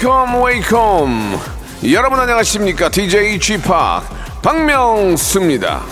[0.00, 1.40] Welcome welcome.
[1.92, 2.88] 여러분 안녕하십니까?
[2.88, 4.02] DJ 팍
[4.40, 5.82] 박명수입니다.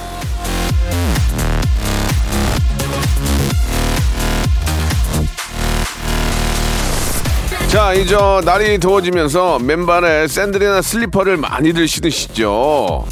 [7.69, 8.17] 자 이제
[8.47, 13.05] 날이 더워지면서 맨발에 샌들이나 슬리퍼를 많이들 신으시죠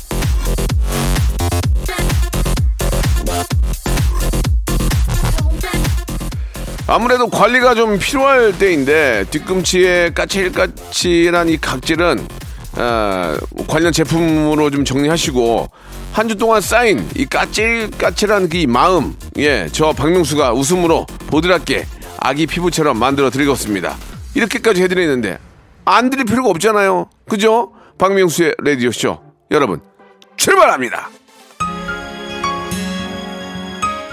[6.86, 12.28] 아무래도 관리가 좀 필요할 때인데 뒤꿈치에 까칠까칠한 이 각질은
[12.78, 15.68] 아, 관련 제품으로 좀 정리하시고
[16.12, 21.86] 한 주 동안 쌓인 이 까칠까칠한 그이 마음 예저 박명수가 웃음으로 보드랍게
[22.18, 23.96] 아기 피부처럼 만들어 드리겠습니다.
[24.34, 25.38] 이렇게까지 해드리는데
[25.84, 27.10] 안 드릴 필요가 없잖아요.
[27.28, 27.72] 그죠?
[27.98, 29.20] 박명수의 라디오 쇼.
[29.50, 29.80] 여러분
[30.36, 31.10] 출발합니다.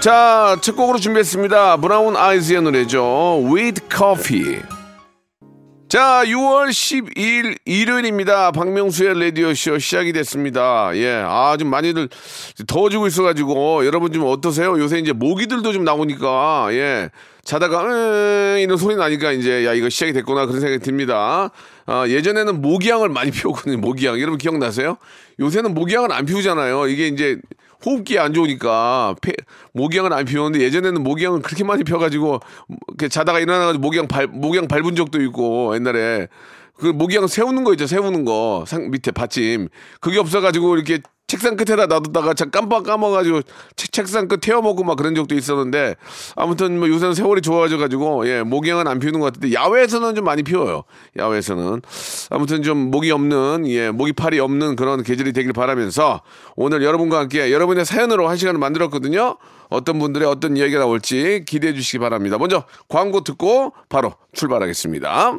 [0.04, 1.78] 자, 첫 곡으로 준비했습니다.
[1.78, 3.42] 브라운 아이즈의 노래죠.
[3.50, 4.60] With Coffee.
[5.88, 8.50] 자, 6월 12일 일요일입니다.
[8.50, 10.90] 박명수의 라디오쇼 시작이 됐습니다.
[10.96, 12.10] 예, 아, 좀 많이들
[12.66, 14.78] 더워지고 있어가지고, 여러분 좀 어떠세요?
[14.78, 17.08] 요새 이제 모기들도 좀 나오니까, 예,
[17.42, 21.48] 자다가, 으, 이런 소리 나니까 이제, 야, 이거 시작이 됐구나, 그런 생각이 듭니다.
[21.86, 24.20] 아, 예전에는 모기향을 많이 피웠거든요, 모기향.
[24.20, 24.98] 여러분 기억나세요?
[25.40, 26.88] 요새는 모기향을 안 피우잖아요.
[26.88, 27.38] 이게 이제,
[27.84, 29.32] 호흡기에 안 좋으니까 폐,
[29.72, 32.40] 모기향을 안 피우는데 예전에는 모기향을 그렇게 많이 펴가지고
[32.88, 36.28] 이렇게 자다가 일어나가지고 모기향 발 모기향 밟은 적도 있고 옛날에.
[36.76, 38.64] 그 모기향 세우는 거 있죠 세우는 거.
[38.66, 39.68] 상 밑에 받침.
[40.00, 43.42] 그게 없어가지고 이렇게 책상 끝에다 놔뒀다가 참 깜빡 까먹어가지고
[43.76, 45.96] 책, 책상 끝 태워먹고 막 그런 적도 있었는데
[46.36, 50.84] 아무튼 뭐 요새는 세월이 좋아져가지고 예 모기향은 안 피우는 것 같은데 야외에서는 좀 많이 피워요.
[51.16, 51.80] 야외에서는.
[52.30, 56.20] 아무튼 좀 모기 없는 예 모기팔이 없는 그런 계절이 되길 바라면서
[56.56, 59.36] 오늘 여러분과 함께 여러분의 사연으로 한 시간을 만들었거든요.
[59.70, 62.36] 어떤 분들의 어떤 이야기가 나올지 기대해 주시기 바랍니다.
[62.36, 65.38] 먼저 광고 듣고 바로 출발하겠습니다.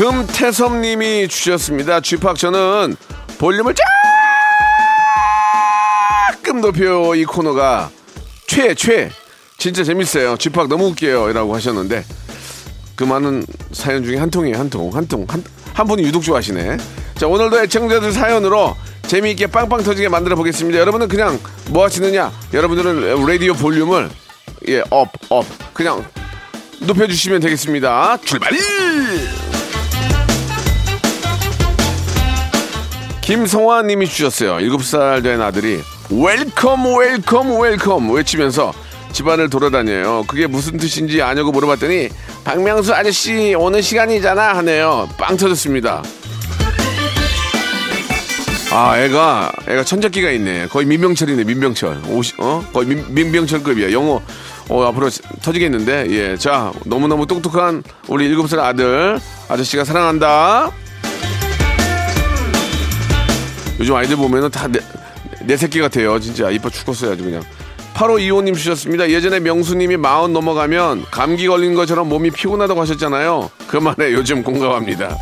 [0.00, 2.00] 금태섭님이 주셨습니다.
[2.00, 2.96] 지팍 저는
[3.36, 3.74] 볼륨을
[6.42, 7.14] 조금 높여요.
[7.14, 7.90] 이 코너가
[8.46, 9.10] 최, 최.
[9.58, 10.38] 진짜 재밌어요.
[10.38, 11.30] 지팍 너무 웃겨요.
[11.34, 12.02] 라고 하셨는데
[12.96, 14.58] 그 많은 사연 중에 한 통이에요.
[14.58, 14.88] 한 통.
[14.96, 15.26] 한 통.
[15.28, 15.44] 한,
[15.74, 16.78] 한 분이 유독 좋아하시네.
[17.16, 18.74] 자, 오늘도 애청자들 사연으로
[19.06, 20.78] 재미있게 빵빵 터지게 만들어 보겠습니다.
[20.78, 21.38] 여러분은 그냥
[21.68, 22.32] 뭐 하시느냐?
[22.54, 24.08] 여러분들은 라디오 볼륨을
[24.68, 25.44] 예, up, up.
[25.74, 26.02] 그냥
[26.80, 28.16] 높여주시면 되겠습니다.
[28.24, 28.52] 출발!
[33.30, 34.56] 김성화 님이 주셨어요.
[34.56, 35.80] 7살 된 아들이
[36.10, 38.72] welcome welcome welcome 외치면서
[39.12, 40.24] 집안을 돌아다녀요.
[40.26, 42.08] 그게 무슨 뜻인지 아냐고 물어봤더니
[42.42, 45.08] 박명수 아저씨 오는 시간이잖아 하네요.
[45.16, 46.02] 빵 터졌습니다.
[48.72, 50.66] 아 애가 애가 천재기가 있네.
[50.66, 52.02] 거의 민병철이네 민병철.
[52.08, 53.92] 오시, 어 거의 민, 민병철급이야.
[53.92, 54.20] 영어
[54.68, 55.08] 어 앞으로
[55.40, 56.36] 터지겠는데 예.
[56.36, 60.72] 자 너무너무 똑똑한 우리 7살 아들 아저씨가 사랑한다.
[63.80, 64.78] 요즘 아이들 보면은 다 내,
[65.42, 66.18] 내 새끼 같아요.
[66.20, 67.12] 진짜 이뻐 죽겠어요.
[67.12, 67.42] 아주 그냥.
[67.94, 69.10] 8호 2호님 주셨습니다.
[69.10, 73.50] 예전에 명수님이 마흔 넘어가면 감기 걸린 것처럼 몸이 피곤하다고 하셨잖아요.
[73.66, 75.16] 그 말에 요즘 공감합니다.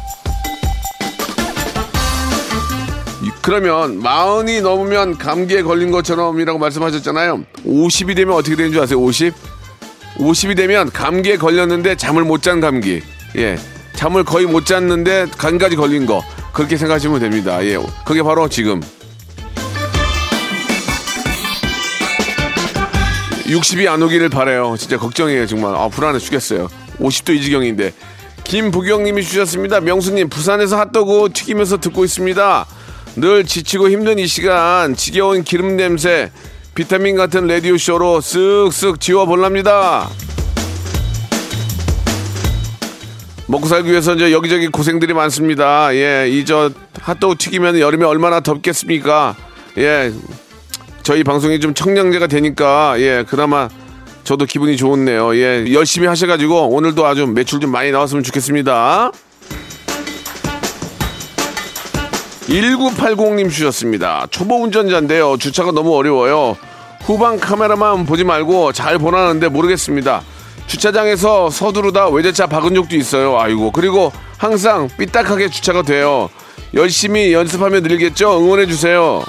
[3.23, 7.45] 이- 그러면 마흔이 넘으면 감기에 걸린 것처럼이라고 말씀하셨잖아요.
[7.67, 8.99] 50이 되면 어떻게 되는 줄 아세요?
[9.01, 9.35] 50?
[10.19, 13.03] 50이 되면 감기에 걸렸는데 잠을 못 잔 감기.
[13.37, 13.57] 예.
[13.99, 16.23] 잠을 거의 못 잤는데 간까지 걸린 거.
[16.53, 17.65] 그렇게 생각하시면 됩니다.
[17.65, 17.77] 예.
[18.05, 18.81] 그게 바로 지금
[23.47, 24.77] 60이 안 오기를 바래요.
[24.79, 25.75] 진짜 걱정이에요, 정말.
[25.75, 26.69] 아, 불안해 죽겠어요.
[27.01, 27.93] 50도 이 지경인데.
[28.45, 29.81] 김부경님이 주셨습니다.
[29.81, 32.67] 명수님, 부산에서 핫도그 튀기면서 듣고 있습니다.
[33.17, 36.31] 늘 지치고 힘든 이 시간, 지겨운 기름 냄새,
[36.77, 40.09] 비타민 같은 라디오 쇼로 쓱쓱 지워볼랍니다.
[43.49, 45.95] 먹고 살기 위해서 이제 여기저기 고생들이 많습니다.
[45.95, 49.35] 예, 이 저 핫도그 튀기면 여름에 얼마나 덥겠습니까?
[49.79, 50.13] 예,
[51.03, 53.69] 저희 방송이 좀 청량제가 되니까 예 그나마
[54.25, 55.35] 저도 기분이 좋네요.
[55.37, 59.13] 예 열심히 하셔가지고 오늘도 아주 매출 좀 많이 나왔으면 좋겠습니다.
[62.49, 64.27] 1980님 주셨습니다.
[64.31, 65.37] 초보 운전자인데요.
[65.39, 66.57] 주차가 너무 어려워요.
[67.03, 70.23] 후방 카메라만 보지 말고 잘 보라는데 모르겠습니다.
[70.69, 73.39] 주차장에서 서두르다 외제차 박은 적도 있어요.
[73.41, 73.73] 아이고.
[73.73, 76.29] 그리고 항상 삐딱하게 주차가 돼요.
[76.75, 78.39] 열심히 연습하면 늘겠죠?
[78.39, 79.25] 응원해주세요.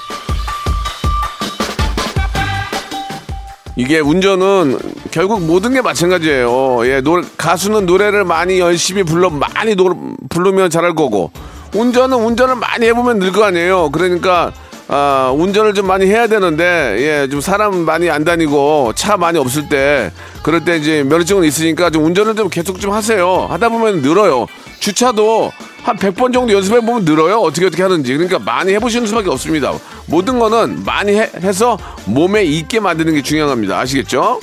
[3.78, 4.78] 이게 운전은
[5.10, 6.86] 결국 모든 게 마찬가지예요.
[6.86, 9.96] 예, 노 가수는 노래를 많이 열심히 불러 많이 노,
[10.30, 11.32] 부르면 잘할 거고
[11.74, 13.90] 운전은 운전을 많이 해보면 늘 거 아니에요.
[13.92, 14.52] 그러니까
[14.92, 19.70] 아, 운전을 좀 많이 해야 되는데 예, 좀 사람 많이 안 다니고 차 많이 없을
[19.70, 23.46] 때 그럴 때 이제 면허증은 있으니까 좀 운전을 좀 계속 좀 하세요.
[23.52, 24.48] 하다 보면 늘어요.
[24.80, 25.52] 주차도
[25.84, 27.40] 한 100번 정도 연습해 보면 늘어요.
[27.40, 28.14] 어떻게 어떻게 하는지.
[28.14, 29.74] 그러니까 많이 해보시는 수밖에 없습니다.
[30.08, 33.78] 모든 거는 많이 해, 해서 몸에 있게 만드는 게 중요합니다.
[33.78, 34.40] 아시겠죠?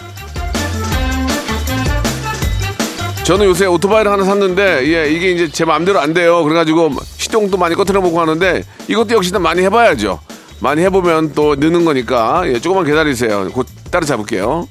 [3.25, 6.45] 저는 요새 오토바이를 하나 샀는데 예 이게 이제 제 마음대로 안 돼요.
[6.45, 10.21] 그래가지고 시동도 많이 꺼트려 보고 하는데 이것도 역시 나 많이 해봐야죠.
[10.61, 13.49] 많이 해보면 또 느는 거니까 예 조금만 기다리세요.
[13.53, 14.69] 곧 따라잡을게요.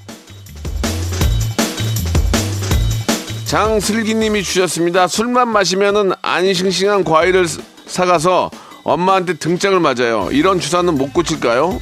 [3.46, 5.08] 장슬기님이 주셨습니다.
[5.08, 7.46] 술만 마시면은 안 싱싱한 과일을
[7.86, 8.50] 사가서
[8.84, 10.30] 엄마한테 등짝을 맞아요.
[10.32, 11.80] 이런 주사는 못 고칠까요?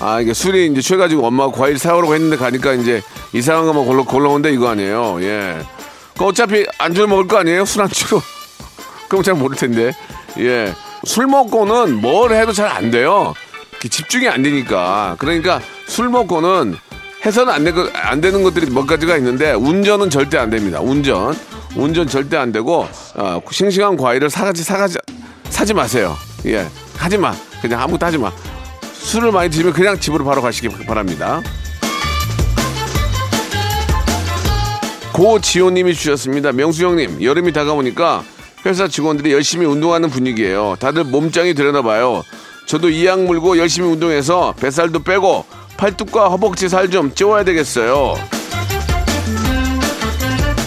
[0.00, 3.02] 아 이게 술이 이제 취해가지고 엄마가 과일 사오라고 했는데 가니까 이제
[3.32, 5.18] 이상한 것만 골라 골라온데 이거 아니에요.
[5.22, 5.58] 예.
[6.18, 7.64] 그 어차피 안주를 먹을 거 아니에요?
[7.64, 8.20] 술 안주로.
[9.08, 9.92] 그럼 잘 모를 텐데.
[10.38, 10.74] 예.
[11.04, 13.34] 술 먹고는 뭘 해도 잘 안 돼요.
[13.88, 15.16] 집중이 안 되니까.
[15.18, 16.76] 그러니까 술 먹고는
[17.24, 20.80] 해서는 안, 되, 안 되는 것들이 몇 가지가 있는데 운전은 절대 안 됩니다.
[20.80, 21.36] 운전.
[21.76, 24.98] 운전 절대 안 되고 어, 싱싱한 과일을 사가지 사가지
[25.48, 26.16] 사지 마세요.
[26.46, 26.66] 예.
[26.96, 27.34] 하지 마.
[27.62, 28.30] 그냥 아무것도 하지 마.
[28.94, 31.40] 술을 많이 드시면 그냥 집으로 바로 가시기 바랍니다.
[35.12, 36.52] 고지호님이 주셨습니다.
[36.52, 38.22] 명수 형님, 여름이 다가오니까
[38.66, 40.76] 회사 직원들이 열심히 운동하는 분위기예요.
[40.80, 42.22] 다들 몸짱이 되려나 봐요.
[42.66, 45.44] 저도 이악 물고 열심히 운동해서 뱃살도 빼고
[45.76, 48.14] 팔뚝과 허벅지 살 좀 찌워야 되겠어요.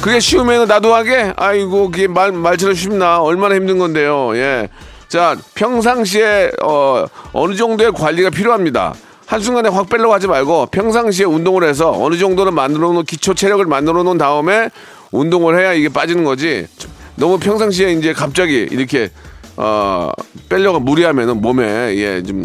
[0.02, 1.34] 그게 쉬우면 나도 하게?
[1.38, 3.22] 아이고, 그게 말, 말처럼 쉽나?
[3.22, 4.36] 얼마나 힘든 건데요.
[4.36, 4.68] 예.
[5.08, 8.96] 자, 평상시에, 어, 어느 정도의 관리가 필요합니다.
[9.26, 14.04] 한순간에 확 빼려고 하지 말고 평상시에 운동을 해서 어느 정도는 만들어 놓은 기초 체력을 만들어
[14.04, 14.70] 놓은 다음에
[15.12, 16.68] 운동을 해야 이게 빠지는 거지.
[17.16, 19.10] 너무 평상시에 이제 갑자기 이렇게
[19.56, 20.12] 어
[20.50, 22.44] 빼려고 무리하면은 몸에 예 좀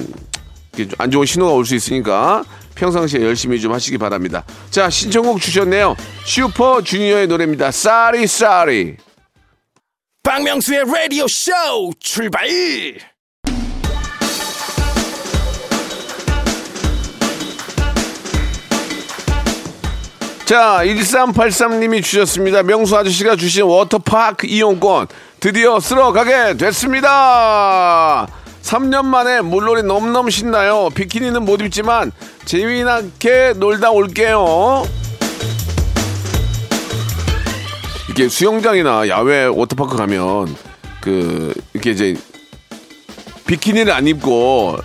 [0.98, 2.44] 안 좋은 신호가 올 수 있으니까
[2.76, 4.44] 평상시에 열심히 좀 하시기 바랍니다.
[4.70, 5.96] 자 신청곡 주셨네요.
[6.24, 7.72] 슈퍼 주니어의 노래입니다.
[7.72, 8.94] 쌀이 쌀이.
[10.22, 11.50] 박명수의 라디오 쇼
[11.98, 12.46] 출발!
[20.48, 22.62] 자, 1383님이 주셨습니다.
[22.62, 25.08] 명수 아저씨가 주신 워터파크 이용권
[25.40, 28.26] 드디어 쓸어가게 됐습니다.
[28.62, 30.88] 3년 만에 물놀이 너무너무 신나요.
[30.94, 32.12] 비키니는 못 입지만
[32.46, 34.86] 재미나게 놀다 올게요.
[38.08, 40.56] 이게 수영장이나 야외 워터파크 가면
[41.02, 42.16] 그 이렇게 이제
[43.48, 44.76] 비키니를 안 입고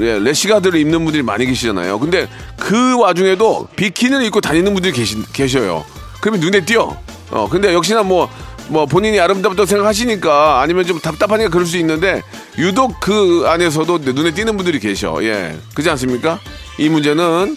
[0.00, 1.98] 예, 레시가드를 입는 분들이 많이 계시잖아요.
[2.00, 5.84] 근데 그 와중에도 비키니를 입고 다니는 분들이 계시, 계셔요.
[6.20, 6.96] 그러면 눈에 띄어.
[7.30, 8.28] 어, 근데 역시나 뭐,
[8.68, 12.20] 뭐 본인이 아름답다고 생각하시니까 아니면 좀 답답하니까 그럴 수 있는데
[12.58, 15.22] 유독 그 안에서도 눈에 띄는 분들이 계셔.
[15.22, 15.56] 예.
[15.74, 16.40] 그지 않습니까?
[16.78, 17.56] 이 문제는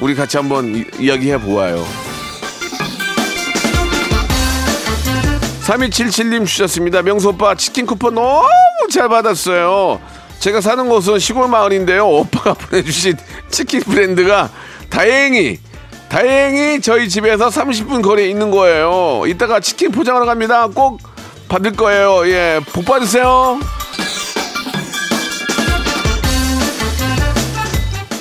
[0.00, 1.86] 우리 같이 한번 이, 이야기해 보아요.
[5.62, 7.00] 3277님 주셨습니다.
[7.02, 8.42] 명수 오빠 치킨 쿠폰 너무
[8.90, 10.00] 잘 받았어요.
[10.38, 12.06] 제가 사는 곳은 시골 마을인데요.
[12.06, 13.16] 오빠가 보내주신
[13.50, 14.50] 치킨 브랜드가
[14.90, 15.58] 다행히
[16.08, 19.22] 다행히 저희 집에서 30분 거리에 있는 거예요.
[19.26, 20.68] 이따가 치킨 포장하러 갑니다.
[20.68, 21.00] 꼭
[21.48, 22.26] 받을 거예요.
[22.28, 23.58] 예, 복 받으세요.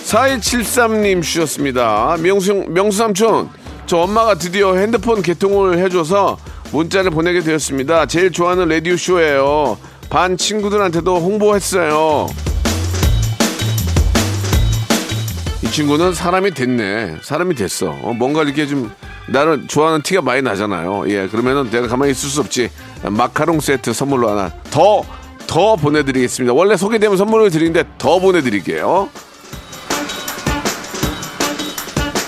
[0.05, 2.17] 4273님 주셨습니다.
[2.20, 3.50] 명수, 명수 삼촌,
[3.86, 6.38] 저 엄마가 드디어 핸드폰 개통을 해줘서
[6.72, 8.05] 문자를 보내게 되었습니다.
[8.05, 9.77] 제일 좋아하는 라디오쇼예요.
[10.13, 12.27] 반 친구들한테도 홍보했어요.
[15.63, 17.17] 이 친구는 사람이 됐네.
[17.24, 17.89] 사람이 됐어.
[18.03, 18.91] 어, 뭔가 이렇게 좀
[19.27, 21.05] 나는 좋아하는 티가 많이 나잖아요.
[21.08, 22.70] 예, 그러면은 내가 가만히 있을 수 없지.
[23.10, 25.03] 마카롱 세트 선물로 하나 더,
[25.48, 26.53] 더 보내드리겠습니다.
[26.53, 29.10] 원래 소개되면 선물을 드리는데 더 보내드릴게요.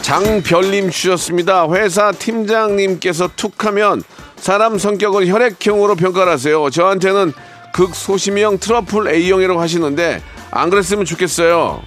[0.02, 1.72] 장별님 주셨습니다.
[1.72, 4.02] 회사 팀장님께서 툭 하면
[4.38, 6.68] 사람 성격을 혈액형으로 평가를 하세요.
[6.72, 7.32] 저한테는
[7.80, 11.82] 극소심형 트러플 A형이라고 하시는데 안 그랬으면 좋겠어요.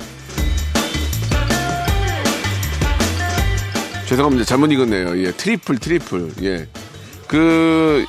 [4.07, 4.45] 죄송합니다.
[4.45, 5.19] 잘못 읽었네요.
[5.25, 6.33] 예, triple, triple.
[6.43, 6.69] 예.
[7.27, 8.05] 그,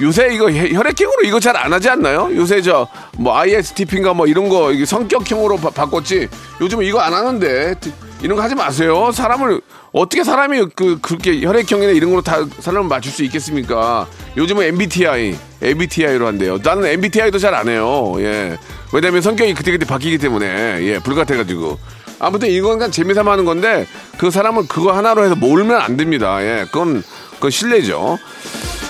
[0.00, 2.30] 요새 이거 혈- 혈액형으로 이거 잘 안 하지 않나요?
[2.34, 6.26] 요새 저, 뭐, ISTP인가 뭐 이런 거, 이게 성격형으로 바, 바꿨지.
[6.62, 7.74] 요즘 이거 안 하는데.
[8.22, 9.10] 이런 거 하지 마세요.
[9.12, 9.60] 사람을,
[9.92, 14.06] 어떻게 사람이 그, 그렇게 혈액형이나 이런 걸로 다 사람을 맞출 수 있겠습니까?
[14.36, 16.58] 요즘은 MBTI, MBTI로 한대요.
[16.62, 18.14] 나는 MBTI도 잘 안 해요.
[18.18, 18.58] 예.
[18.92, 21.78] 왜냐면 성격이 그때그때 바뀌기 때문에, 예, 불같아 가지고.
[22.18, 23.86] 아무튼 이건 그냥 재미삼아 하는 건데
[24.18, 26.42] 그 사람을 그거 하나로 해서 몰면 안 됩니다.
[26.42, 27.02] 예, 그건
[27.36, 28.18] 그건 실례죠.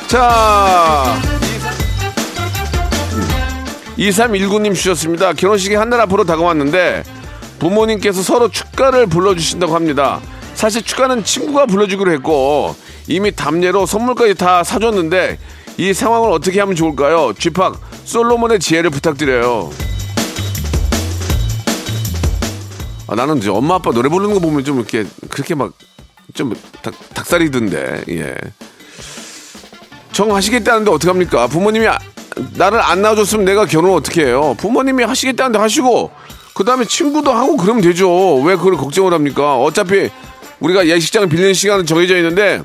[0.08, 1.16] 자.
[3.98, 5.32] 2319님 주셨습니다.
[5.34, 7.04] 결혼식이 한 달 앞으로 다가왔는데
[7.60, 10.20] 부모님께서 서로 축가를 불러주신다고 합니다.
[10.54, 12.74] 사실 축가는 친구가 불러주기로 했고
[13.06, 15.38] 이미 답례로 선물까지 다 사줬는데
[15.78, 17.32] 이 상황을 어떻게 하면 좋을까요?
[17.38, 19.70] 쥐팍 솔로몬의 지혜를 부탁드려요.
[23.06, 25.72] 아, 나는 이제 엄마 아빠 노래 부르는 거 보면 좀 이렇게 그렇게 막
[26.34, 26.54] 좀
[27.14, 28.34] 닭살이던데 예.
[30.12, 31.46] 정하시겠다는데 어떡합니까?
[31.48, 31.98] 부모님이 아-
[32.54, 34.54] 나를 안 낳아줬으면 내가 결혼 어떻게 해요?
[34.58, 36.10] 부모님이 하시겠다는데 하시고
[36.54, 38.36] 그 다음에 친구도 하고 그러면 되죠.
[38.42, 39.56] 왜 그걸 걱정을 합니까?
[39.56, 40.10] 어차피
[40.60, 42.62] 우리가 예식장을 빌리는 시간은 정해져 있는데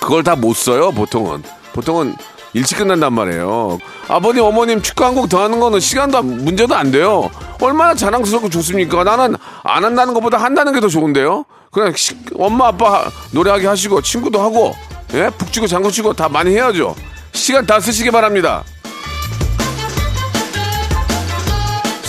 [0.00, 0.90] 그걸 다 못 써요.
[0.92, 1.42] 보통은
[1.74, 2.16] 보통은
[2.54, 3.78] 일찍 끝난단 말이에요.
[4.08, 7.30] 아버님 어머님 축가 한곡 더 하는 거는 시간도 안- 문제도 안 돼요.
[7.60, 9.04] 얼마나 자랑스럽고 좋습니까?
[9.04, 11.44] 나는 안 한다는 것보다 한다는 게 더 좋은데요.
[11.70, 14.74] 그냥 시- 엄마 아빠 노래하게 하시고 친구도 하고
[15.14, 16.94] 예 북치고 장구치고 다 많이 해야죠.
[17.32, 18.62] 시간 다 쓰시기 바랍니다.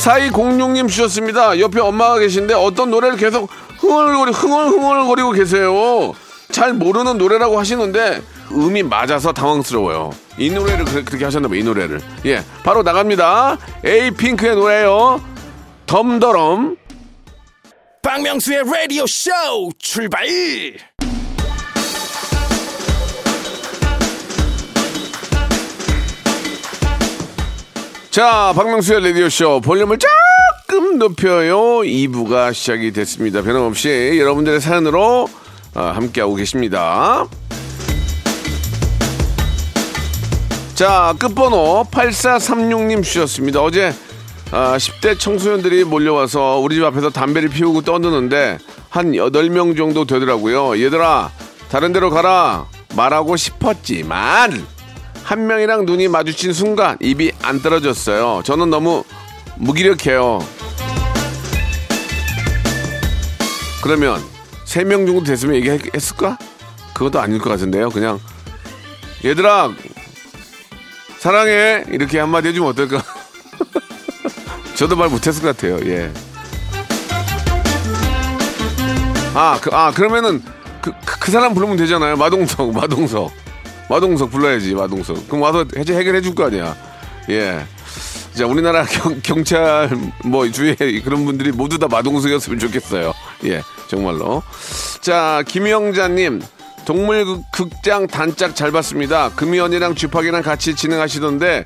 [0.04, 1.58] 4206님 주셨습니다.
[1.60, 6.14] 옆에 엄마가 계신데 어떤 노래를 계속 흥얼거리, 흥얼흥얼거리고 계세요.
[6.52, 10.12] 잘 모르는 노래라고 하시는데 음이 맞아서 당황스러워요.
[10.38, 12.02] 이 노래를 그- 그렇게 하셨나봐요, 이 노래를.
[12.26, 13.58] 예, 바로 나갑니다.
[13.86, 15.22] 에이핑크의 노래요.
[15.86, 16.76] 덤더럼.
[18.02, 19.32] 박명수의 라디오 쇼
[19.80, 20.26] 출발
[28.14, 31.58] 자, 박명수의 라디오쇼 볼륨을 조금 높여요.
[31.80, 33.42] 2부가 시작이 됐습니다.
[33.42, 35.28] 변함없이 여러분들의 사연으로
[35.74, 37.26] 어, 함께하고 계십니다.
[40.76, 43.64] 자, 끝번호 8436님 주셨습니다.
[43.64, 43.92] 어제
[44.52, 48.60] 아, 10대 청소년들이 몰려와서 우리 집 앞에서 담배를 피우고 떠드는데
[48.92, 50.80] 한 8명 정도 되더라고요.
[50.80, 51.32] 얘들아,
[51.68, 52.68] 다른 데로 가라.
[52.96, 54.73] 말하고 싶었지만
[55.24, 58.42] 한 명이랑 눈이 마주친 순간 입이 안 떨어졌어요.
[58.44, 59.04] 저는 너무
[59.58, 60.40] 무기력해요.
[63.82, 64.22] 그러면
[64.66, 66.38] 세 명 정도 됐으면 얘기했을까?
[66.94, 67.90] 그것도 아닐 것 같은데요.
[67.90, 68.20] 그냥
[69.24, 69.72] 얘들아
[71.20, 73.02] 사랑해 이렇게 한마디 해주면 어떨까?
[74.76, 75.80] 저도 말 못했을 것 같아요.
[75.86, 76.12] 예.
[79.36, 80.44] 아, 그, 아 그러면은
[80.82, 82.18] 그, 그, 그 사람 부르면 되잖아요.
[82.18, 83.32] 마동석, 마동석.
[83.90, 85.28] 마동석 불러야지, 마동석.
[85.28, 86.76] 그럼 와서 해제, 해결해 줄 거 아니야.
[87.30, 87.66] 예.
[88.34, 89.90] 자, 우리나라 경, 경찰,
[90.26, 93.14] 뭐, 주위에 그런 분들이 모두 다 마동석이었으면 좋겠어요.
[93.46, 94.42] 예, 정말로.
[95.02, 96.42] 자, 김영자님,
[96.86, 99.30] 동물 극장 단짝 잘 봤습니다.
[99.36, 101.64] 금이언이랑 쥐팍이랑 같이 진행하시던데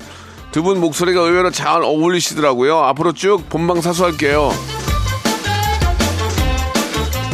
[0.52, 2.78] 두 분 목소리가 의외로 잘 어울리시더라고요.
[2.80, 4.50] 앞으로 쭉 본방 사수할게요.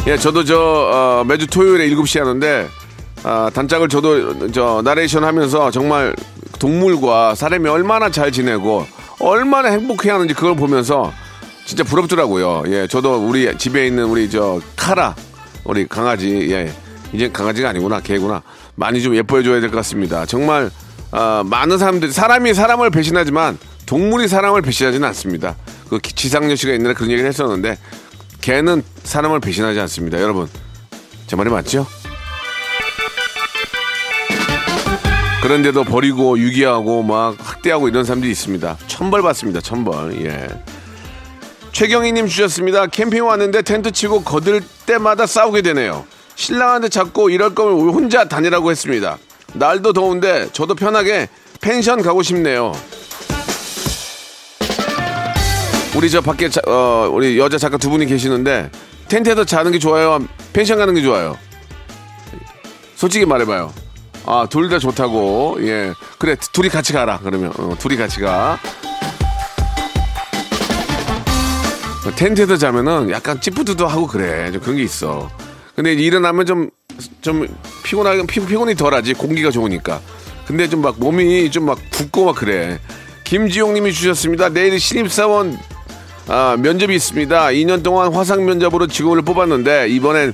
[0.07, 2.67] 예, 저도 저 어, 매주 토요일에 7시 하는데
[3.27, 6.15] 아, 단짝을 저도 저 나레이션 하면서 정말
[6.59, 8.85] 동물과 사람이 얼마나 잘 지내고
[9.19, 11.11] 얼마나 행복해 하는지 그걸 보면서
[11.65, 12.63] 진짜 부럽더라고요.
[12.67, 15.15] 예, 저도 우리 집에 있는 우리 저 카라
[15.63, 16.71] 우리 강아지 예.
[17.13, 18.43] 이제 강아지가 아니구나 개구나
[18.75, 20.27] 많이 좀 예뻐해 줘야 될 것 같습니다.
[20.27, 20.69] 정말
[21.09, 25.55] 아, 많은 사람들이 사람이 사람을 배신하지만 동물이 사람을 배신하지는 않습니다.
[25.89, 27.77] 그 지상렬 씨가 옛날에 그런 얘기를 했었는데
[28.41, 30.21] 개는 사람을 배신하지 않습니다.
[30.21, 30.47] 여러분
[31.25, 31.87] 제 말이 맞죠?
[35.45, 38.77] 그런데도 버리고 유기하고 막 학대하고 이런 사람들이 있습니다.
[38.87, 39.61] 천벌 받습니다.
[39.61, 40.25] 천벌.
[40.25, 40.47] 예.
[41.71, 42.87] 최경희님 주셨습니다.
[42.87, 46.03] 캠핑 왔는데 텐트 치고 거들 때마다 싸우게 되네요.
[46.33, 49.19] 신랑한테 자꾸 이럴 거면 혼자 다니라고 했습니다.
[49.53, 51.29] 날도 더운데 저도 편하게
[51.61, 52.71] 펜션 가고 싶네요.
[55.95, 58.71] 우리 저 밖에 자- 어, 우리 여자 작가 두 분이 계시는데
[59.09, 60.25] 텐트에서 자는 게 좋아요?
[60.53, 61.37] 펜션 가는 게 좋아요?
[62.95, 63.71] 솔직히 말해봐요.
[64.27, 65.57] 아, 둘 다 좋다고.
[65.61, 65.93] 예.
[66.17, 67.19] 그래, 둘이 같이 가라.
[67.23, 67.51] 그러면.
[67.57, 68.57] 어, 둘이 같이 가.
[72.15, 74.51] 텐트에서 자면은 약간 찌푸드도 하고 그래.
[74.51, 75.29] 좀 그런 게 있어.
[75.75, 76.69] 근데 일어나면 좀,
[77.21, 77.47] 좀
[77.83, 79.13] 피곤하게, 피, 피곤이 덜 하지.
[79.13, 79.99] 공기가 좋으니까.
[80.47, 82.79] 근데 좀 막 몸이 좀 막 붓고 막 그래.
[83.23, 84.49] 김지용 님이 주셨습니다.
[84.49, 85.57] 내일 신입사원
[86.27, 87.47] 아, 면접이 있습니다.
[87.47, 90.33] 2년 동안 화상 면접으로 직원을 뽑았는데 이번엔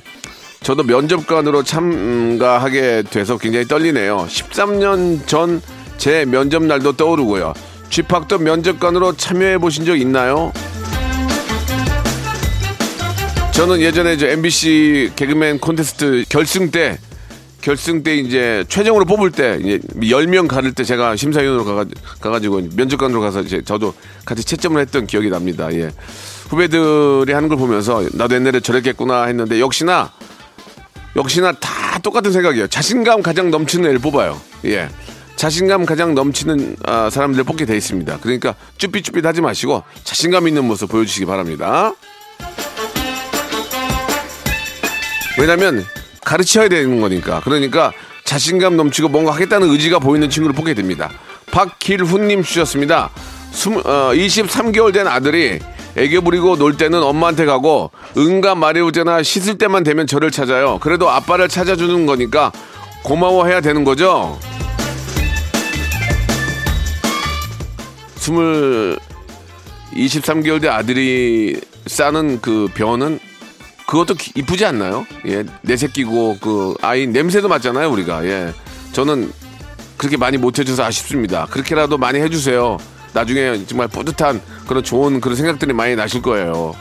[0.64, 4.26] 저도 면접관으로 참가하게 돼서 굉장히 떨리네요.
[4.30, 5.62] 13년 전
[6.02, 7.54] 제 면접 날도 떠오르고요.
[7.92, 10.52] 쥐팍도 면접관으로 참여해 보신 적 있나요?
[13.52, 16.98] 저는 예전에 저 MBC 개그맨 콘테스트 결승 때
[17.62, 21.86] 결승 때 이제 최종으로 뽑을 때 이제 10명 가를 때 제가 심사위원으로 가가,
[22.20, 23.94] 가가지고 면접관으로 가서 이제 저도
[24.26, 25.72] 같이 채점을 했던 기억이 납니다.
[25.72, 25.92] 예.
[26.50, 30.12] 후배들이 하는 걸 보면서 나도 옛날에 저랬겠구나 했는데 역시나
[31.16, 32.68] 역시나 다 똑같은 생각이에요.
[32.68, 34.40] 자신감 가장 넘치는 애를 뽑아요.
[34.66, 34.90] 예.
[35.36, 38.20] 자신감 가장 넘치는 아, 사람들 뽑게 돼 있습니다.
[38.22, 41.94] 그러니까 쭈삣쭈삣 하지 마시고 자신감 있는 모습 보여주시기 바랍니다.
[45.40, 45.86] 왜냐면
[46.24, 47.42] 가르쳐야 되는 거니까.
[47.44, 47.92] 그러니까
[48.24, 51.10] 자신감 넘치고 뭔가 하겠다는 의지가 보이는 친구를 뽑게 됩니다.
[51.52, 53.10] 박길훈님 주셨습니다.
[53.54, 55.60] 20, 어, 23개월 된 아들이
[55.98, 58.56] 애교 부리고 놀 때는 엄마한테 가고 응가
[58.92, 60.80] 때나 씻을 때만 되면 저를 찾아요.
[60.82, 62.52] 그래도 아빠를 찾아주는 거니까
[63.04, 64.38] 고마워해야 되는 거죠.
[68.18, 69.00] 20,
[69.94, 73.20] 23개월 된 아들이 싸는 그 변은
[73.88, 75.06] 그것도 기- 이쁘지 않나요?
[75.28, 78.24] 예, 내 새끼고 그 아이 냄새도 맡잖아요, 우리가.
[78.26, 78.54] 예,
[78.94, 79.34] 저는
[79.98, 81.48] 그렇게 많이 못 해줘서 아쉽습니다.
[81.50, 82.78] 그렇게라도 많이 해주세요.
[83.14, 86.76] 나중에 정말 뿌듯한 그런 좋은 그런 생각들이 많이 나실 거예요.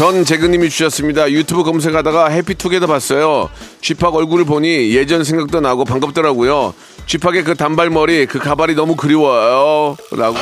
[0.00, 1.30] 전 재근님이 주셨습니다.
[1.30, 3.50] 유튜브 검색하다가 해피투게더 봤어요.
[3.82, 6.72] 쥐팍 얼굴을 보니 예전 생각도 나고 반갑더라고요.
[7.04, 9.98] 쥐팍의 그 단발머리, 그 가발이 너무 그리워요.
[10.12, 10.38] 라고.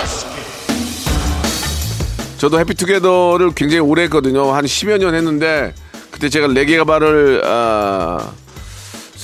[2.37, 4.53] 저도 해피투게더를 굉장히 오래 했거든요.
[4.53, 5.75] 한 10여 년 했는데
[6.13, 8.31] 그때 제가 레게 가발을 아,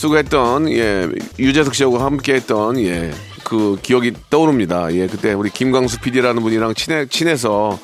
[0.04, 3.12] 쓰고 했던 예 유재석 씨하고 함께 했던 예
[3.44, 4.92] 그 기억이 떠오릅니다.
[4.94, 7.78] 예 그때 우리 김광수 PD라는 분이랑 친해 친해서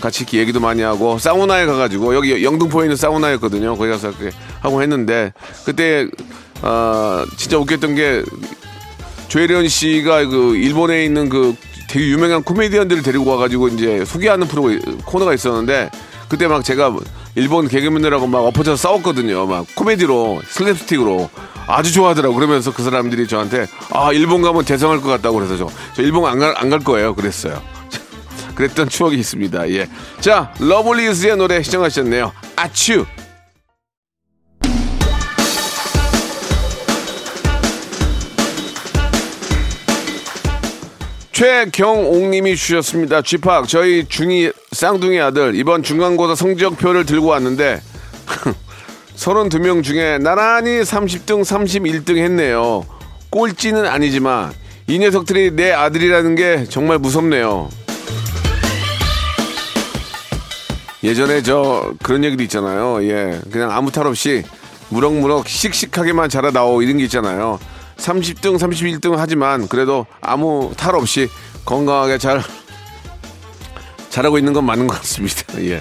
[0.00, 3.76] 같이 얘기도 많이 하고 사우나에 가가지고 여기 영등포에 있는 사우나였거든요.
[3.76, 5.32] 거기 가서 이렇게 하고 했는데
[5.64, 6.06] 그때
[6.62, 8.22] 아 진짜 웃겼던 게
[9.28, 11.54] 조혜련 씨가 그 일본에 있는 그
[11.88, 14.70] 되게 유명한 코미디언들을 데리고 와가지고 이제 소개하는 프로
[15.06, 15.90] 코너가 있었는데
[16.28, 16.94] 그때 막 제가
[17.36, 19.46] 일본 개그맨들하고 막 엎어져서 싸웠거든요.
[19.46, 21.28] 막 코미디로 슬랩스틱으로
[21.66, 22.34] 아주 좋아하더라고.
[22.34, 26.38] 그러면서 그 사람들이 저한테 아 일본 가면 대성할 것 같다고 그래서 저, 저 일본 안
[26.38, 27.14] 갈 안 갈 거예요.
[27.14, 27.60] 그랬어요.
[28.54, 29.70] 그랬던 추억이 있습니다.
[29.70, 29.88] 예.
[30.20, 32.32] 자, 러블리즈의 노래 시청하셨네요.
[32.56, 33.04] 아츄.
[41.32, 43.20] 최경옥님이 주셨습니다.
[43.20, 47.80] 쥐팍 저희 중이 쌍둥이 아들 이번 중간고사 성적표를 들고 왔는데
[49.16, 52.84] 32명 중에 나란히 30등 31등 했네요.
[53.30, 54.52] 꼴찌는 아니지만
[54.86, 57.68] 이 녀석들이 내 아들이라는 게 정말 무섭네요.
[61.02, 63.02] 예전에 저 그런 얘기도 있잖아요.
[63.04, 64.44] 예, 그냥 아무 탈 없이
[64.88, 67.58] 무럭무럭 씩씩하게만 자라 나오 이런 게 있잖아요.
[67.96, 71.28] 30등, 31등 하지만 그래도 아무 탈 없이
[71.64, 72.42] 건강하게 잘
[74.10, 75.42] 잘하고 있는 건 맞는 것 같습니다.
[75.64, 75.80] 예.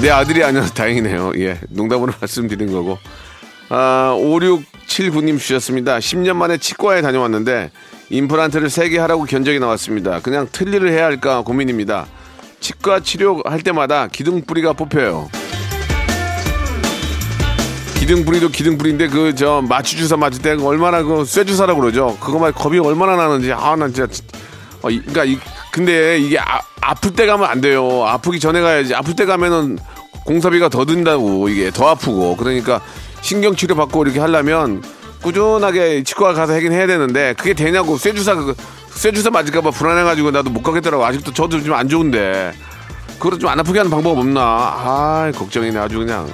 [0.00, 1.32] 내 아들이 아니어서 다행이네요.
[1.38, 1.58] 예.
[1.68, 2.98] 농담으로 말씀드린 거고.
[3.68, 5.98] 아, 5679님 주셨습니다.
[5.98, 7.70] 10년 만에 치과에 다녀왔는데
[8.10, 10.20] 임플란트를 3개 하라고 견적이 나왔습니다.
[10.20, 12.06] 그냥 틀니를 해야 할까 고민입니다.
[12.58, 15.30] 치과 치료할 때마다 기둥뿌리가 뽑혀요.
[18.00, 22.16] 기둥뿌리도 기둥뿌리인데 그 저 마취 주사 맞을 때 얼마나 그 쇠 주사라고 그러죠.
[22.20, 24.08] 그거만 겁이 얼마나 나는지 아나 진짜
[24.82, 25.38] 어, 이, 그러니까 이,
[25.70, 26.60] 근데 이게 아,
[26.90, 28.04] 아플 때 가면 안 돼요.
[28.04, 28.96] 아프기 전에 가야지.
[28.96, 29.78] 아플 때 가면은
[30.24, 31.48] 공사비가 더 든다고.
[31.48, 32.36] 이게 더 아프고.
[32.36, 32.80] 그러니까
[33.20, 34.82] 신경 치료 받고 이렇게 하려면
[35.22, 37.96] 꾸준하게 치과 가서 하긴 해야 되는데 그게 되냐고.
[37.96, 38.56] 쇠주사 그
[38.90, 41.04] 쇠주사 맞을까봐 불안해가지고 나도 못 가겠더라고.
[41.04, 42.54] 아직도 저도 좀 안 좋은데.
[43.20, 44.40] 그걸 좀 안 아프게 하는 방법 없나?
[44.42, 45.78] 아 걱정이네.
[45.78, 46.28] 아주 그냥.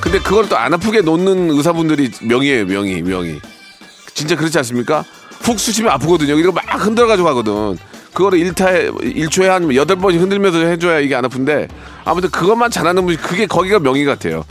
[0.00, 2.66] 근데 그걸 또 안 아프게 놓는 의사분들이 명이에요.
[2.66, 3.40] 명이 명이
[4.14, 5.04] 진짜 그렇지 않습니까
[5.40, 7.78] 훅 쑤시면 아프거든요 이거 막 흔들어가지고 하거든
[8.12, 11.68] 그거를 일타에일초에한 여덟 번씩 흔들면서 해줘야 이게 안 아픈데
[12.04, 14.44] 아무튼 그것만 잘하는 분이 그게 거기가 명의 같아요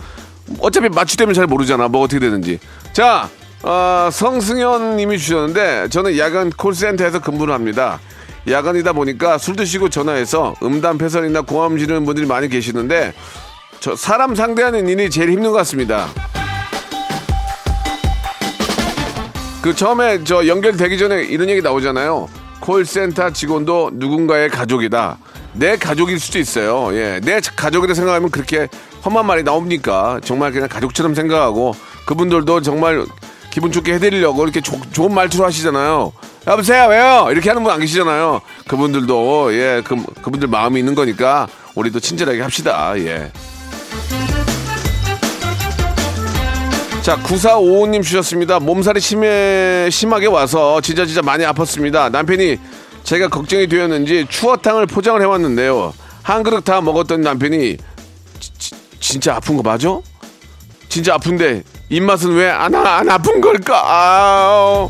[0.59, 1.87] 어차피 마취되면 잘 모르잖아.
[1.87, 2.59] 뭐 어떻게 되는지.
[2.93, 3.29] 자,
[3.61, 7.99] 어, 성승현 님이 주셨는데 저는 야간 콜센터에서 근무를 합니다.
[8.47, 13.13] 야간이다 보니까 술 드시고 전화해서 음담 패설이나 고함 지르는 분들이 많이 계시는데
[13.79, 16.07] 저 사람 상대하는 일이 제일 힘든 것 같습니다.
[19.61, 22.29] 그 처음에 저 연결되기 전에 이런 얘기 나오잖아요.
[22.61, 25.17] 콜센터 직원도 누군가의 가족이다.
[25.53, 26.89] 내 가족일 수도 있어요.
[26.95, 28.67] 예, 내 가족이라 생각하면 그렇게
[29.03, 30.19] 험한 말이 나옵니까?
[30.23, 33.05] 정말 그냥 가족처럼 생각하고 그분들도 정말
[33.49, 36.13] 기분 좋게 해드리려고 이렇게 조- 좋은 말투로 하시잖아요.
[36.47, 37.27] 여보세요, 왜요?
[37.31, 38.41] 이렇게 하는 분 안 계시잖아요.
[38.67, 42.93] 그분들도, 예, 그, 그분들 마음이 있는 거니까 우리도 친절하게 합시다.
[42.97, 43.31] 예.
[47.09, 48.59] 자, 9455님 주셨습니다.
[48.59, 52.11] 몸살이 심해, 심하게 와서 진짜 진짜 많이 아팠습니다.
[52.11, 52.57] 남편이
[53.03, 55.91] 제가 걱정이 되었는지 추어탕을 포장을 해왔는데요.
[56.21, 57.77] 한 그릇 다 먹었던 남편이
[58.39, 59.97] 지- 지- 진짜 아픈 거 맞아?
[60.87, 63.81] 진짜 아픈데 입맛은 왜 안 안 아픈 걸까?
[63.83, 64.89] 아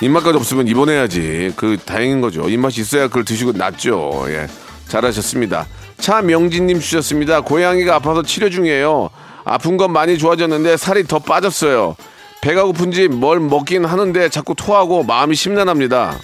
[0.00, 1.52] 입맛까지 없으면 입원해야지.
[1.54, 2.48] 그 다행인 거죠.
[2.48, 4.24] 입맛이 있어야 그걸 드시고 낫죠.
[4.28, 4.46] 예.
[4.88, 5.66] 잘하셨습니다.
[5.98, 7.40] 차명진님 주셨습니다.
[7.40, 9.10] 고양이가 아파서 치료 중이에요.
[9.44, 11.96] 아픈 건 많이 좋아졌는데 살이 더 빠졌어요.
[12.42, 16.18] 배가 고픈지 뭘 먹긴 하는데 자꾸 토하고 마음이 심란합니다.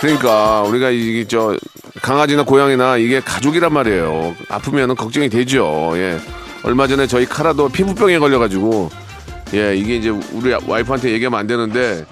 [0.00, 1.56] 그러니까 우리가 이게 저
[2.02, 4.34] 강아지나 고양이나 이게 가족이란 말이에요.
[4.48, 5.92] 아프면은 걱정이 되죠.
[5.94, 6.18] 예.
[6.62, 8.90] 얼마 전에 저희 카라도 피부병에 걸려가지고
[9.54, 12.04] 예 이게 이제 우리 와이프한테 얘기하면 안 되는데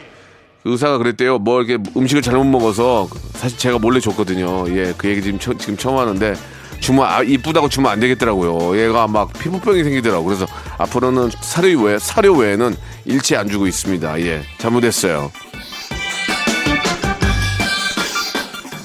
[0.64, 1.38] 의사가 그랬대요.
[1.38, 4.64] 뭐 이렇게 음식을 잘못 먹어서 사실 제가 몰래 줬거든요.
[4.76, 6.34] 예, 그 얘기 지금 처- 지금 처음 하는데
[6.80, 8.78] 주면 아, 이쁘다고 주면 안 되겠더라고요.
[8.82, 10.24] 얘가 막 피부병이 생기더라고.
[10.24, 10.46] 그래서
[10.78, 12.74] 앞으로는 사료 외 사료 외에는
[13.04, 14.20] 일체 안 주고 있습니다.
[14.22, 15.30] 예, 잘못했어요.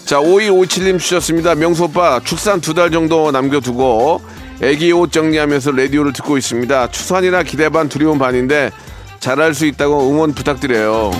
[0.05, 1.53] 자, 5257님 주셨습니다.
[1.55, 4.21] 명수 오빠, 축산 두 달 정도 남겨두고
[4.61, 6.89] 애기 옷 정리하면서 라디오를 듣고 있습니다.
[6.91, 8.71] 추산이라 기대 반 두려움 반인데
[9.19, 11.11] 잘할 수 있다고 응원 부탁드려요.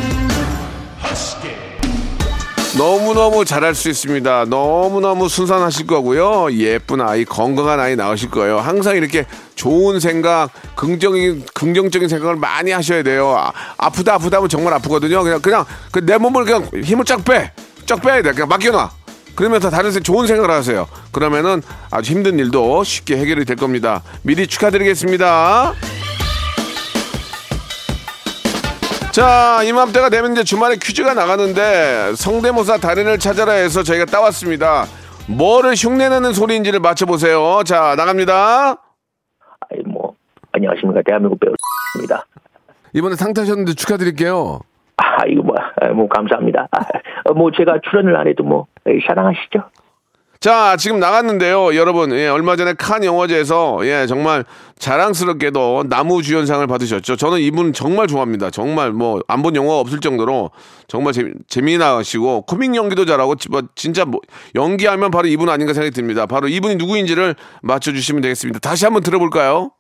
[2.77, 4.45] 너무너무 잘할 수 있습니다.
[4.45, 6.47] 너무너무 순산하실 거고요.
[6.53, 8.59] 예쁜 아이, 건강한 아이 나오실 거예요.
[8.59, 13.35] 항상 이렇게 좋은 생각, 긍정적인, 긍정적인 생각을 많이 하셔야 돼요.
[13.35, 15.23] 아, 아프다, 아프다 하면 정말 아프거든요.
[15.23, 17.51] 그냥, 그냥, 그내 몸을 그냥 힘을 쫙 빼.
[17.85, 18.31] 쫙 빼야 돼.
[18.31, 18.91] 그냥 맡겨놔.
[19.35, 20.87] 그러면서 다른 생 좋은 생각을 하세요.
[21.11, 24.03] 그러면은 아주 힘든 일도 쉽게 해결이 될 겁니다.
[24.21, 25.73] 미리 축하드리겠습니다.
[29.19, 34.85] 자, 이맘때가 되면 이제 주말에 퀴즈가 나가는데 성대모사 달인을 찾아라 해서 저희가 따왔습니다.
[35.27, 37.61] 뭐를 흉내내는 소리인지를 맞춰보세요.
[37.65, 38.77] 자, 나갑니다.
[39.59, 40.13] 아이 뭐
[40.53, 42.23] 안녕하십니까 대한민국 배우입니다.
[42.93, 44.61] 이번에 상 타셨는데 축하드릴게요.
[44.95, 46.69] 아 이거 뭐, 아, 뭐 감사합니다.
[46.71, 46.79] 아,
[47.25, 48.67] 어, 뭐 제가 출연을 안 해도 뭐
[49.05, 49.59] 사랑하시죠?
[50.41, 51.75] 자, 지금 나갔는데요.
[51.75, 54.45] 여러분, 예, 얼마 전에 칸 영화제에서, 예, 정말
[54.77, 57.17] 자랑스럽게도 나무 주연상을 받으셨죠.
[57.17, 58.49] 저는 이분 정말 좋아합니다.
[58.49, 60.51] 정말 뭐, 안 본 영화가 없을 정도로
[60.87, 64.21] 정말 재미, 재미나시고, 코믹 연기도 잘하고, 지- 뭐, 진짜 뭐,
[64.55, 66.25] 연기하면 바로 이분 아닌가 생각이 듭니다.
[66.25, 68.59] 바로 이분이 누구인지를 맞춰주시면 되겠습니다.
[68.59, 69.71] 다시 한번 들어볼까요?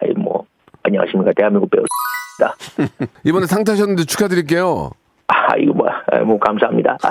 [0.00, 0.44] 아이 뭐
[0.84, 3.08] 안녕하십니까 대한민국 배우입니다.
[3.24, 4.90] 이번에 상 타셨는데 축하드릴게요.
[5.48, 6.98] 아 이거 뭐, 아, 뭐 감사합니다.
[7.02, 7.08] 아,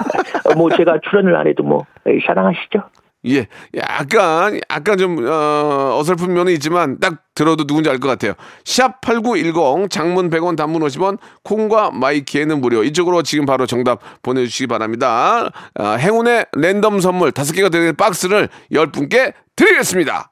[0.50, 1.86] 어, 뭐 제가 출연을 안 해도 뭐
[2.28, 2.84] 사랑하시죠?
[3.26, 8.34] 예, 약간, 약간 좀, 어, 어설픈 면은 있지만, 딱 들어도 누군지 알 것 같아요.
[8.63, 12.84] 샵 8910, 장문 100원, 단문 50원, 콩과 마이키에는 무료.
[12.84, 15.50] 이쪽으로 지금 바로 정답 보내주시기 바랍니다.
[15.78, 20.32] 어, 행운의 랜덤 선물 5 개가 되는 박스를 10분께 드리겠습니다.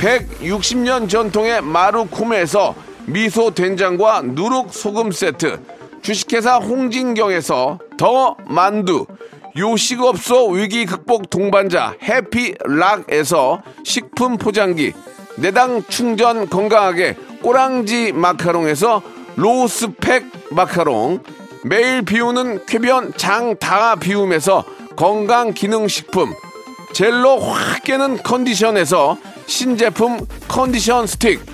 [0.00, 2.74] 160년 전통의 마루코메에서
[3.06, 5.60] 미소 된장과 누룩 소금 세트
[6.00, 9.04] 주식회사 홍진경에서 더 만두
[9.56, 14.94] 요식업소 위기 극복 동반자 해피락에서 식품 포장기
[15.36, 19.02] 내당 충전 건강하게 꼬랑지 마카롱에서
[19.36, 21.22] 로스팩 마카롱
[21.64, 24.64] 매일 비우는 쾌변 장다 비움에서
[24.96, 26.32] 건강기능식품
[26.94, 29.18] 젤로 확 깨는 컨디션에서
[29.50, 31.44] 신제품 컨디션 스틱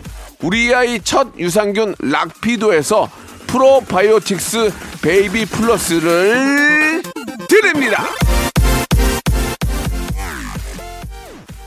[0.42, 3.08] 우리 아이 첫 유산균 락피도에서
[3.46, 4.70] 프로바이오틱스
[5.02, 7.02] 베이비 플러스를
[7.48, 8.04] 드립니다.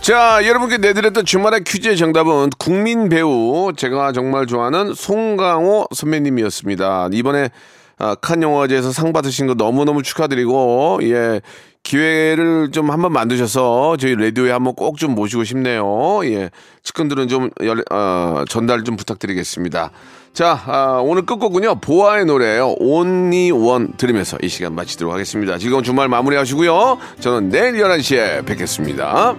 [0.02, 7.10] 자, 여러분께 내드렸던 주말의 퀴즈의 정답은 국민 배우 제가 정말 좋아하는 송강호 선배님이었습니다.
[7.12, 7.50] 이번에
[7.98, 11.42] 아, 칸 영화제에서 상 받으신 거 너무너무 축하드리고 예.
[11.84, 16.20] 기회를 좀 한번 만드셔서 저희 라디오에 한번 꼭 좀 모시고 싶네요.
[16.26, 16.50] 예.
[16.84, 19.92] 측근들은 좀 열, 어, 전달 좀 부탁드리겠습니다.
[20.34, 21.76] 자, 아, 오늘 끝곡은요.
[21.82, 22.76] 보아의 노래예요.
[22.80, 25.58] One 들으면서 이 시간 마치도록 하겠습니다.
[25.58, 26.98] 즐거운 주말 마무리하시고요.
[27.20, 29.36] 저는 내일 11시에 뵙겠습니다.